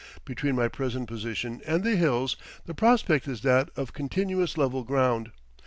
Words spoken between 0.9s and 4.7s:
position and the hills the prospect is that of continuous